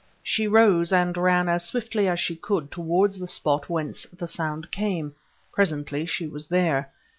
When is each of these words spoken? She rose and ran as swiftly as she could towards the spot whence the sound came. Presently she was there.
She 0.23 0.47
rose 0.47 0.91
and 0.91 1.15
ran 1.15 1.47
as 1.47 1.63
swiftly 1.63 2.07
as 2.07 2.19
she 2.19 2.35
could 2.35 2.71
towards 2.71 3.19
the 3.19 3.27
spot 3.27 3.69
whence 3.69 4.07
the 4.11 4.27
sound 4.27 4.71
came. 4.71 5.13
Presently 5.51 6.07
she 6.07 6.25
was 6.25 6.47
there. 6.47 6.89